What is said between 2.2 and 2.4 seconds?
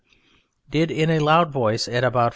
4.